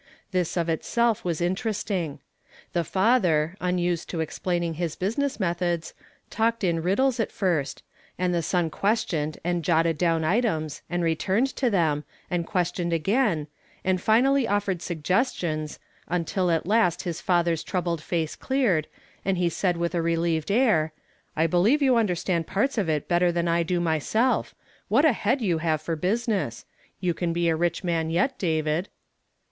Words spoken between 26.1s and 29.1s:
ness! You can be a rich man yet, David."